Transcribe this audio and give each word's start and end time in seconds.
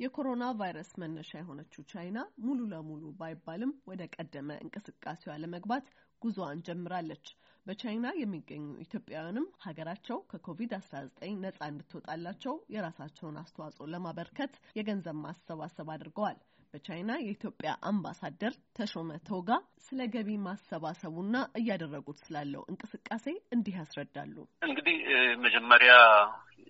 የኮሮና 0.00 0.44
ቫይረስ 0.58 0.90
መነሻ 1.00 1.30
የሆነችው 1.38 1.82
ቻይና 1.90 2.18
ሙሉ 2.44 2.60
ለሙሉ 2.70 3.02
ባይባልም 3.18 3.72
ወደ 3.90 4.02
ቀደመ 4.14 4.50
እንቅስቃሴዋ 4.64 5.34
ለመግባት 5.42 5.86
ጉዞዋን 6.22 6.62
ጀምራለች። 6.66 7.26
በቻይና 7.66 8.06
የሚገኙ 8.18 8.66
ኢትዮጵያውያንም 8.84 9.46
ሀገራቸው 9.64 10.18
ከኮቪድ 10.30 10.72
አስራ 10.78 10.96
ዘጠኝ 11.08 11.34
ነጻ 11.42 11.58
እንድትወጣላቸው 11.70 12.54
የራሳቸውን 12.74 13.40
አስተዋጽኦ 13.42 13.86
ለማበርከት 13.94 14.54
የገንዘብ 14.78 15.18
ማሰባሰብ 15.24 15.90
አድርገዋል። 15.94 16.38
በቻይና 16.74 17.12
የኢትዮጵያ 17.20 17.70
አምባሳደር 17.88 18.54
ተሾመ 18.78 19.12
ቶጋ 19.28 19.50
ስለ 19.86 20.00
ገቢ 20.12 20.30
ማሰባሰቡና 20.44 21.36
እያደረጉት 21.60 22.18
ስላለው 22.24 22.62
እንቅስቃሴ 22.72 23.26
እንዲህ 23.56 23.76
ያስረዳሉ። 23.80 24.36
እንግዲህ 24.68 24.98
መጀመሪያ 25.44 25.94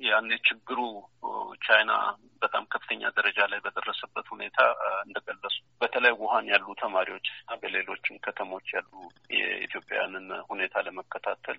ያኔ 0.05 0.31
ችግሩ 0.49 0.79
ቻይና 1.63 1.93
በጣም 2.51 2.65
ከፍተኛ 2.67 3.03
ደረጃ 3.17 3.39
ላይ 3.51 3.61
በደረሰበት 3.65 4.27
ሁኔታ 4.29 4.59
እንደገለጹ 5.07 5.57
በተለይ 5.81 6.13
ውሃን 6.21 6.47
ያሉ 6.51 6.67
ተማሪዎች 6.81 7.27
እና 7.35 7.57
በሌሎችም 7.61 8.21
ከተሞች 8.25 8.67
ያሉ 8.75 8.91
የኢትዮጵያውያንን 9.35 10.27
ሁኔታ 10.51 10.83
ለመከታተል 10.87 11.59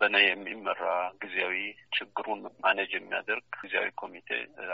በነ 0.00 0.16
የሚመራ 0.22 0.84
ጊዜያዊ 1.22 1.56
ችግሩን 1.96 2.40
ማኔጅ 2.64 2.90
የሚያደርግ 2.96 3.46
ጊዜያዊ 3.62 3.88
ኮሚቴ 4.00 4.28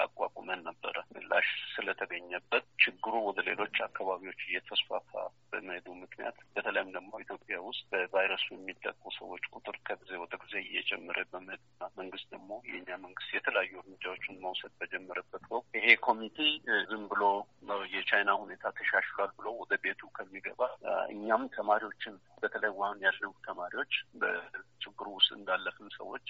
አቋቁመን 0.05 0.61
ነበረ። 0.69 0.95
ምላሽ 1.17 1.49
ስለተገኘበት 1.75 2.65
ችግሩ 2.85 3.15
ወደ 3.29 3.41
ሌሎች 3.49 3.77
አካባቢዎች 3.87 4.41
እየተስፋፋ 4.47 5.11
በመሄዱ 5.53 5.87
ምክንያት 6.03 6.39
በተለይም 6.57 6.91
ደግሞ 6.97 7.13
ኢትዮጵያ 7.25 7.57
ውስጥ 7.69 7.85
በቫይረሱ 7.93 8.47
የሚጠቁ 8.55 9.03
ሰዎች 9.19 9.45
ቁጥር 9.57 9.77
ከጊዜ 9.89 10.13
ወደ 10.23 10.35
ጊዜ 10.45 10.55
እየጨመረ 10.65 11.19
በመሄዱና 11.33 11.65
መንግስት 12.01 12.27
ደግሞ 12.35 12.51
የእኛ 12.71 12.91
መንግስት 13.05 13.30
የተለያዩ 13.37 13.75
እርምጃዎችን 13.83 14.41
መውሰድ 14.45 14.73
በጀመረበት 14.80 15.45
ወቅት 15.55 15.71
ይሄ 15.79 15.89
ኮሚቴ 16.07 16.39
ዝም 16.91 17.05
ብሎ 17.13 17.23
የቻይና 17.97 18.30
ሁኔታ 18.41 18.65
ተሻሽሏል 18.79 19.30
ብሎ 19.39 19.48
ወደ 19.61 19.75
ቤቱ 19.85 20.03
ከሚገባ 20.16 20.60
እኛም 21.13 21.43
ተማሪዎችን 21.57 22.15
በተለይ 22.43 22.73
ዉሃን 22.80 23.01
ያለው 23.07 23.32
ተማሪዎች 23.49 23.93
በችግሩ 24.23 25.07
ውስጥ 25.16 25.30
እንዳለፍን 25.38 25.91
ሰዎች 25.99 26.27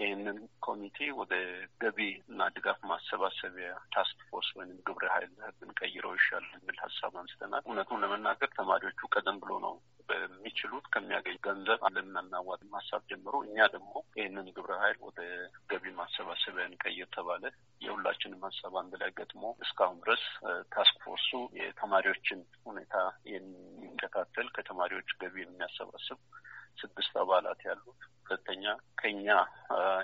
ይህንን 0.00 0.36
ኮሚቴ 0.66 0.98
ወደ 1.18 1.34
ገቢ 1.80 1.98
እና 2.30 2.48
ድጋፍ 2.54 2.78
ማሰባሰቢያ 2.90 3.70
task 3.94 4.20
force 4.28 4.48
ወይም 4.58 4.70
ግብረ 4.86 5.06
ኃይል 5.14 5.30
ብንቀይረው 5.58 6.14
ይሻላል 6.18 6.52
የሚል 6.56 6.78
ሀሳብ 6.84 7.12
አንስተናል። 7.20 7.64
እውነቱን 7.66 8.02
ለመናገር 8.04 8.50
ተማሪዎቹ 8.58 9.00
ቀደም 9.14 9.38
ብሎ 9.42 9.52
ነው 9.66 9.74
በሚችሉት 10.08 10.86
ከሚያገኝ 10.92 11.36
ገንዘብ 11.46 11.80
ለምን 11.94 12.16
አናዋጣ 12.16 12.60
ሀሳብ 12.76 13.02
ጀምሮ 13.10 13.34
እኛ 13.46 13.66
ደግሞ 13.74 13.90
ይህንን 14.16 14.48
ግብረ 14.56 14.72
ኃይል 14.82 14.98
ወደ 15.06 15.20
ገቢ 15.72 15.84
ማሰባሰቢያ 15.98 16.64
እንቀይር 16.68 17.08
ተባለ። 17.16 17.44
የሁላችንም 17.80 18.44
ሀሳብ 18.48 18.74
አንድ 18.80 18.92
ላይ 19.02 19.10
ገጥሞ 19.18 19.44
እስካሁን 19.64 19.98
ድረስ 20.04 20.24
task 20.74 20.96
force 21.04 21.23
ኡ 21.23 21.30
የተማሪዎችን 21.60 22.40
ሁኔታ 22.66 22.94
የሚከታተል 23.32 24.48
ከተማሪዎች 24.56 25.10
ገቢ 25.22 25.36
የሚያሰባስብ 25.42 26.20
ስድስት 26.78 27.14
አባላት 27.22 27.60
ያሉት 27.66 28.00
ሁለተኛ 28.24 28.64
ከኛ 29.00 29.26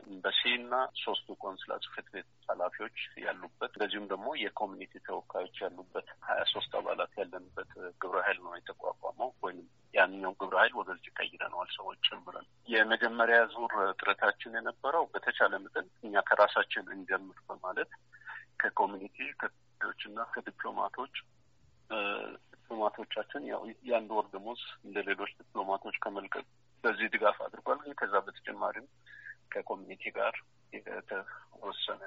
ኤምባሲ 0.07 0.41
እና 0.57 0.75
ሶስቱ 1.03 1.37
ቆንስላ 1.43 1.73
ጽሕፈት 1.85 2.07
ቤት 2.15 2.29
ኃላፊዎች 2.49 2.97
ያሉበት 3.25 3.73
እንደዚሁም 3.77 4.07
ደግሞ 4.11 4.29
የ 4.41 4.50
community 4.50 4.93
ተወካዮች 5.07 5.57
ያሉበት 5.65 6.09
ሀያ 6.29 6.41
ሶስት 6.53 6.73
አባላት 6.81 7.13
ያለንበት 7.21 7.71
ግብረ 8.03 8.19
ኃይል 8.27 8.41
ነው 8.45 8.55
የተቋቋመው። 8.59 9.31
ወይም 9.45 9.61
ያንኛው 9.95 10.35
ግብረ 10.41 10.57
ኃይል 10.63 10.75
ወደዚህ 10.81 11.13
ቀይረነዋል 11.19 11.71
ሰዎች 11.79 12.01
ጨምረን። 12.09 12.47
የመጀመሪያ 12.69 13.39
ዙር 13.55 13.75
ጥረታችን 14.01 14.59
የነበረው 14.59 15.07
በተቻለ 15.15 15.55
መጠን 15.65 15.89
እኛ 16.03 16.23
ከራሳችን 16.31 16.93
እንጀምር 16.97 17.41
በማለት 17.49 17.93
ከ 18.61 18.71
community 18.71 19.19
ከዎች 19.81 20.03
እና 20.09 20.21
ከዲፕሎማቶች 20.33 21.17
ዲፕሎማቶቻችን 22.53 23.43
ያው 23.51 23.61
የአንድ 23.89 24.11
ወር 24.17 24.27
ደሞዝ 24.33 24.63
እንደ 24.87 24.99
ሌሎች 25.07 25.31
ዲፕሎማቶች 25.39 25.97
ከመልቀቅ 26.05 26.45
በዚህ 26.89 27.08
ድጋፍ 27.14 27.38
አድርጓል። 27.44 27.78
ግን 27.84 27.94
ከዛ 27.99 28.15
በተጨማሪም 28.26 28.87
ከ 29.53 29.62
community 29.62 30.05
ጋር 30.16 30.34
የተወሰነ 30.72 32.03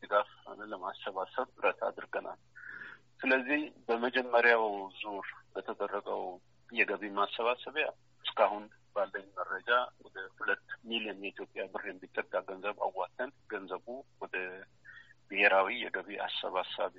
ድጋፍ 0.00 0.30
ለማሰባሰብ 0.70 1.46
ጥረት 1.56 1.80
አድርገናል። 1.88 2.40
ስለዚህ 3.20 3.60
በመጀመሪያው 3.88 4.64
ዙር 5.00 5.26
በተደረገው 5.54 6.22
የገቢ 6.68 7.10
ማሰባሰቢያ 7.16 7.86
እስካሁን 8.24 8.64
ባለኝ 8.96 9.26
መረጃ 9.38 9.70
ወደ 10.04 10.16
ሁለት 10.36 10.66
ሚሊዮን 10.84 11.22
የኢትዮጵያ 11.24 11.62
ብር 11.72 11.84
የሚጠጋ 11.88 12.42
ገንዘብ 12.48 12.76
አዋተን 12.86 13.30
ገንዘቡ 13.52 13.86
ወደ 14.22 14.36
ብሔራዊ 15.30 15.68
የገቢ 15.82 16.08
አሰባሳቢ 16.26 16.94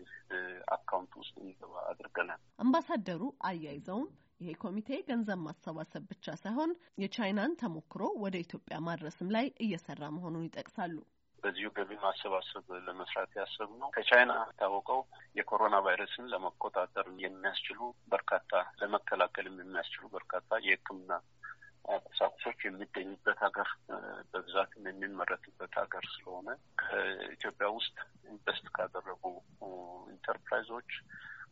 account 0.75 1.13
ውስጥ 1.21 1.33
እንዲገባ 1.41 1.73
አድርገናል። 1.91 2.41
አምባሳደሩ 2.59 3.21
አያይዘውም 3.49 4.07
ይሄ 4.41 4.53
ኮሚቴ 4.61 4.89
ገንዘብ 5.07 5.39
ማሰባሰብ 5.43 6.03
ብቻ 6.09 6.35
ሳይሆን 6.41 6.71
የቻይናን 7.01 7.57
ተሞክሮ 7.61 8.01
ወደ 8.23 8.35
ኢትዮጵያ 8.43 8.77
ማድረስም 8.87 9.29
ላይ 9.35 9.45
እየሰራ 9.65 10.01
መሆኑን 10.15 10.47
ይጠቅሳሉ። 10.47 10.95
በዚሁ 11.43 11.69
ገቢ 11.75 11.91
ማሰባሰብ 12.03 12.67
ለመስራት 12.85 13.31
ያሰብነው 13.39 13.89
ከቻይና 13.95 14.33
የታወቀው 14.43 15.01
የኮሮና 15.39 15.75
ቫይረስን 15.85 16.29
ለመቆጣጠር 16.31 17.07
የሚያስችሉ 17.23 17.79
በርካታ 18.13 18.51
ለመከላከልም 18.81 19.59
የሚያስችሉ 19.61 20.05
በርካታ 20.15 20.59
የሕክምና 20.65 21.11
ቁሳቁሶች 22.07 22.59
የሚገኙበት 22.65 23.39
ሀገር 23.45 23.69
በብዛትም 24.31 24.87
የሚመረትበት 24.89 25.73
ሀገር 25.81 26.05
ስለሆነ 26.13 26.47
ከኢትዮጵያ 26.81 27.67
ውስጥ 27.77 27.97
ኢንቨስት 28.31 28.67
ካደረጉ 28.75 29.23
ኢንተርፕራይዞች፣ 30.15 30.89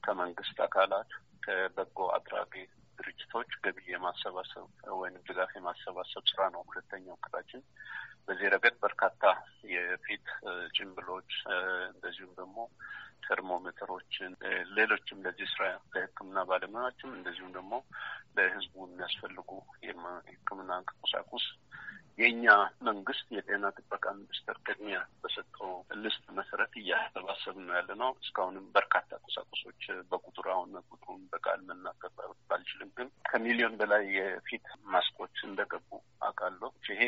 ከመንግስት 0.03 0.57
አካላት፣ 0.65 1.11
ከበጎ 1.45 1.99
አድራጊ 2.15 2.53
ድርጅቶች 2.99 3.51
ገቢ 3.63 3.79
የማሰባሰብ 3.91 4.65
ወይም 4.99 5.15
ድጋፍ 5.27 5.51
የማሰባሰብ 5.55 6.23
ስራ 6.31 6.41
ነው 6.53 6.61
ሁለተኛው 6.67 7.15
እቅዳችን። 7.17 7.61
በዚህ 8.27 8.47
ረገድ 8.53 8.75
በርካታ 8.83 9.23
የፊት 9.73 10.27
ጭንብሎች 10.75 11.31
እንደዚሁም 11.89 12.33
ደግሞ 12.37 12.57
ተርሞሜተሮችን፣ 13.25 14.31
ሌሎችም 14.77 15.23
ለዚህ 15.25 15.47
ስራ 15.53 15.63
ለሕክምና 15.93 16.39
ባለሙያዎችም 16.49 17.11
እንደዚሁም 17.17 17.51
ደግሞ 17.57 17.73
ለህዝቡ 18.37 18.75
የሚያስፈልጉ 18.85 19.49
የሕክምና 19.85 20.71
ቁሳቁስ 20.97 21.45
የእኛ 22.19 22.47
መንግስት 22.87 23.27
የጤና 23.35 23.65
ጥበቃ 23.77 24.05
ሚኒስቴር 24.17 24.57
ቅድሚያ 24.65 24.97
በሰጠው 25.21 25.71
ልስት 26.03 26.25
መሰረት 26.37 26.73
እያሰባሰብን 26.81 27.65
ነው 27.67 27.75
ያለ 27.77 27.91
ነው። 28.01 28.11
እስካሁንም 28.23 28.65
በርካታ 28.75 29.09
ቁሳቁሶች 29.53 29.81
በቁጥር 30.11 30.45
አሁን 30.53 30.71
ቁጥሩን 30.85 31.21
በቃል 31.33 31.59
መናገር 31.67 32.11
ባልችልም፣ 32.49 32.89
ግን 32.97 33.07
ከሚሊዮን 33.29 33.73
በላይ 33.79 34.03
የፊት 34.15 34.65
ማስኮች 34.93 35.35
እንደገቡ 35.47 35.89
አውቃለሁ። 36.27 36.69
ይሄ 36.89 37.01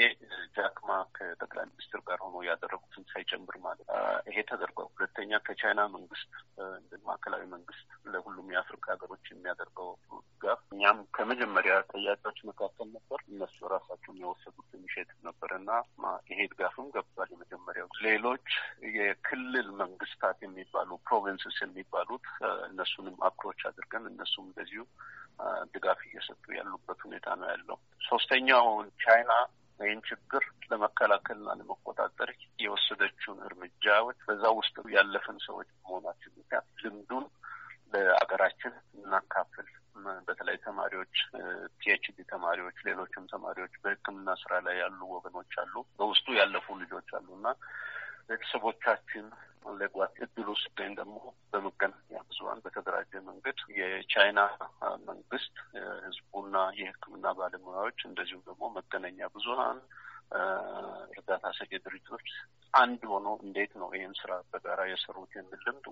ጃክማ 0.57 0.89
ከጠቅላይ 1.17 1.66
ሚኒስትር 1.72 2.01
ጋር 2.07 2.19
ሆኖ 2.25 2.35
ያደረጉትን 2.47 3.05
ሳይጨምር 3.11 3.57
ማለት 3.66 3.88
ይሄ 4.29 4.38
ተደርጓል። 4.51 4.89
ሁለተኛ 4.95 5.39
ከቻይና 5.47 5.81
መንግስት 5.95 6.31
ማዕከላዊ 7.07 7.44
መንግስት 7.55 7.81
ለሁሉም 8.13 8.51
የአፍሪካ 8.53 8.85
ሀገሮች 8.94 9.25
የሚያደርገው 9.31 9.89
ድጋፍ 10.35 10.61
እኛም 10.73 10.97
ከመጀመሪያ 11.16 11.73
ጠያቂዎች 11.91 12.39
መካከል 12.50 12.88
ነበር። 12.95 13.19
እነሱ 13.31 13.57
ራሳቸውን 13.72 14.22
የወሰዱት 14.22 14.69
initiative 14.77 15.17
ነበር 15.23 15.34
እና 15.55 15.69
ይሄ 16.29 16.39
ድጋፍም 16.51 16.88
ገብቷል። 16.95 17.29
የመጀመሪያው 17.33 17.89
ሌሎች 18.05 18.47
የክልል 18.97 19.67
መንግስታት 19.81 20.38
የሚባሉ 20.45 20.89
provinces 21.07 21.57
የሚባሉት 21.66 22.27
እነሱንም 22.69 23.17
approach 23.29 23.61
አድርገን 23.69 24.05
እነሱም 24.11 24.47
እንደዚሁ 24.49 24.83
ድጋፍ 25.73 26.01
እየሰጡ 26.07 26.43
ያሉበት 26.57 26.99
ሁኔታ 27.05 27.27
ነው 27.39 27.47
ያለው። 27.53 27.77
ሶስተኛው 28.01 28.67
ቻይና 29.03 29.31
ይህን 29.79 30.01
ችግር 30.09 30.43
ለመከላከልና 30.69 31.49
ለመቆጣጠር 31.59 32.29
የወሰደችውን 32.59 33.39
እርምጃዎች 33.47 34.19
በዛ 34.27 34.43
ውስጥ 34.59 34.75
ያለፍን 34.95 35.39
ሰዎች 35.47 35.67
በመሆናችን 35.73 36.31
ምክንያት 36.37 36.67
ልምዱን 36.83 37.25
ለአገራችን 38.01 38.73
እናካፍል። 38.97 39.67
በተለይ 40.27 40.57
ተማሪዎች፣ 40.65 41.15
PhD 41.79 42.17
ተማሪዎች፣ 42.31 42.77
ሌሎችም 42.87 43.25
ተማሪዎች 43.33 43.73
በሕክምና 43.83 44.29
ስራ 44.41 44.53
ላይ 44.65 44.75
ያሉ 44.81 44.99
ወገኖች 45.13 45.53
አሉ፣ 45.61 45.73
በውስጡ 45.99 46.27
ያለፉ 46.39 46.75
ልጆች 46.81 47.09
አሉ 47.17 47.27
እና 47.37 47.47
ቤተሰቦቻችን 48.29 49.25
ለጓት 49.79 50.15
እድሉ 50.25 50.49
ሲገኝ 50.61 50.91
ደግሞ 50.99 51.15
በመገናኛ 51.53 52.19
ብዙኃን 52.27 52.59
በተደራጀ 52.65 53.13
መንገድ 53.29 53.59
የቻይና 53.79 54.39
መንግስት 55.07 55.55
ህዝቡና 56.05 56.57
የሕክምና 56.79 57.27
ባለሙያዎች 57.39 57.99
እንደዚሁም 58.09 58.43
ደግሞ 58.49 58.69
መገናኛ 58.77 59.29
ብዙኃን 59.35 59.79
እርዳታ 61.13 61.45
ሰጪ 61.57 61.71
ድርጅቶች 61.85 62.27
አንድ 62.73 63.01
ሆኖ 63.11 63.27
እንዴት 63.43 63.73
ነው 63.81 63.89
ይህን 63.95 64.13
ስራ 64.21 64.31
በጋራ 64.51 64.81
የሰሩት 64.91 65.33
የሚል 65.37 65.61
ልምድ 65.67 65.85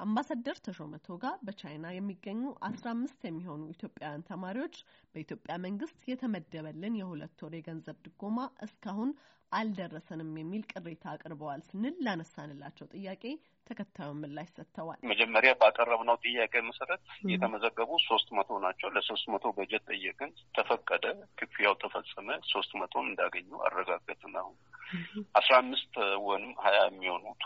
አምባሳደር 0.00 0.56
ተሾመ 0.64 0.94
ቶጋ 1.06 1.24
በቻይና 1.46 1.86
የሚገኙ 1.92 2.40
አስራ 2.68 2.86
አምስት 2.94 3.20
የሚሆኑ 3.26 3.62
ኢትዮጵያውያን 3.72 4.26
ተማሪዎች 4.30 4.76
በኢትዮጵያ 5.14 5.54
መንግስት 5.64 5.98
የተመደበልን 6.10 6.98
የሁለት 7.00 7.42
ወር 7.44 7.54
የገንዘብ 7.58 7.98
ድጎማ 8.06 8.38
እስካሁን 8.66 9.12
አልደረሰንም 9.52 10.32
የሚል 10.40 10.62
ቅሬታ 10.72 11.04
አቅርበዋል 11.12 11.62
ስንል 11.68 11.94
ላነሳንላቸው 12.06 12.86
ጥያቄ 12.94 13.22
ተከታዩን 13.66 14.20
ምላሽ 14.22 14.48
ሰጥተዋል። 14.56 14.98
መጀመሪያ 15.10 15.50
ባቀረብነው 15.60 16.16
ጥያቄ 16.24 16.54
መሰረት 16.68 17.02
የተመዘገቡ 17.32 17.90
ሶስት 18.06 18.28
መቶ 18.38 18.58
ናቸው። 18.64 18.88
ለሶስት 18.96 19.26
መቶ 19.34 19.52
በጀት 19.58 19.84
ጠየቅን፣ 19.90 20.30
ተፈቀደ፣ 20.56 21.04
ክፍያው 21.40 21.74
ተፈጸመ። 21.82 22.38
ሶስት 22.52 22.72
መቶን 22.82 23.08
እንዳገኙ 23.10 23.50
አረጋገጥን። 23.66 24.34
አሁን 24.42 24.56
አስራ 25.40 25.52
አምስት 25.62 25.92
ወይም 26.28 26.48
ሀያ 26.64 26.78
የሚሆኑቱ 26.88 27.44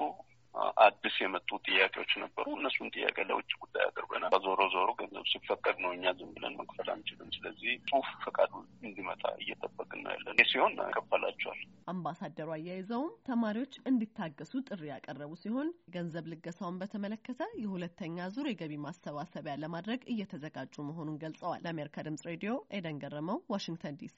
አዲስ 0.85 1.15
የመጡ 1.23 1.49
ጥያቄዎች 1.67 2.12
ነበሩ። 2.23 2.47
እነሱን 2.56 2.93
ጥያቄ 2.95 3.17
ለውጭ 3.29 3.51
ጉዳይ 3.62 3.85
አቅርበናል። 3.87 4.35
ዞሮ 4.45 4.61
ዞሮ 4.75 4.89
ገንዘብ 5.01 5.25
ሲፈቀድ 5.33 5.77
ነው 5.85 5.91
እኛ 5.97 6.12
ዝም 6.19 6.31
ብለን 6.37 6.56
መክፈል 6.61 6.89
አንችልም። 6.95 7.31
ስለዚህ 7.37 7.73
ጽሁፍ 7.89 8.09
ፈቃዱ 8.25 8.53
እንዲመጣ 8.85 9.23
እየጠበቅን 9.43 10.03
ነው 10.05 10.12
ያለን። 10.15 10.43
ሲሆን 10.53 10.75
ይከፈላቸዋል። 10.85 11.61
አምባሳደሩ 11.93 12.49
አያይዘውም 12.55 13.12
ተማሪዎች 13.29 13.75
እንዲታገሱ 13.91 14.53
ጥሪ 14.69 14.83
ያቀረቡ 14.91 15.33
ሲሆን 15.43 15.69
ገንዘብ 15.95 16.25
ልገሳውን 16.33 16.79
በተመለከተ 16.81 17.33
የሁለተኛ 17.62 18.29
ዙር 18.35 18.47
የገቢ 18.51 18.75
ማሰባሰቢያ 18.85 19.55
ለማድረግ 19.65 20.01
እየተዘጋጁ 20.15 20.75
መሆኑን 20.89 21.21
ገልጸዋል። 21.25 21.62
ለአሜሪካ 21.67 22.05
ድምጽ 22.06 22.25
ሬዲዮ 22.31 22.53
ኤደን 22.77 23.01
ገረመው፣ 23.05 23.41
ዋሽንግተን 23.55 23.99
ዲሲ 23.99 24.12